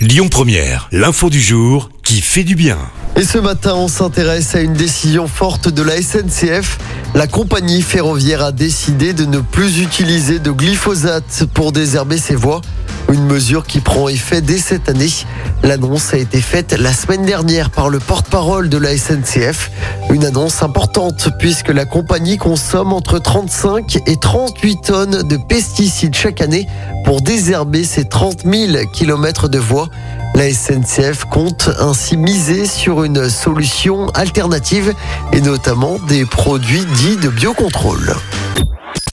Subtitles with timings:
[0.00, 2.78] Lyon Première, l'info du jour qui fait du bien.
[3.16, 6.78] Et ce matin, on s'intéresse à une décision forte de la SNCF.
[7.14, 12.62] La compagnie ferroviaire a décidé de ne plus utiliser de glyphosate pour désherber ses voies.
[13.12, 15.10] Une mesure qui prend effet dès cette année.
[15.64, 19.70] L'annonce a été faite la semaine dernière par le porte-parole de la SNCF.
[20.10, 26.40] Une annonce importante puisque la compagnie consomme entre 35 et 38 tonnes de pesticides chaque
[26.40, 26.68] année
[27.04, 29.88] pour désherber ses 30 000 kilomètres de voies.
[30.36, 34.94] La SNCF compte ainsi miser sur une solution alternative
[35.32, 38.14] et notamment des produits dits de biocontrôle.